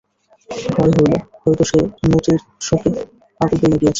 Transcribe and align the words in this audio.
ভয় 0.69 0.91
হইল, 0.95 1.13
হয়তো 1.41 1.63
সে 1.63 1.79
নোটের 2.03 2.39
শোকে 2.61 2.89
পাগল 3.39 3.57
হইয়া 3.61 3.69
গিয়াছে। 3.71 3.89